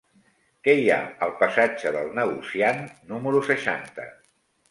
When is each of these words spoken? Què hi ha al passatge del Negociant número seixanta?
Què 0.67 0.73
hi 0.83 0.87
ha 0.93 0.97
al 1.25 1.33
passatge 1.43 1.91
del 1.97 2.09
Negociant 2.21 2.81
número 3.13 3.45
seixanta? 3.51 4.09